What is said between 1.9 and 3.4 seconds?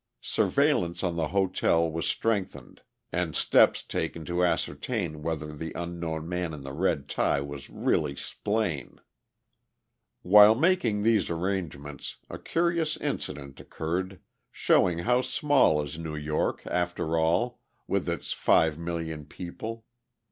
strengthened, and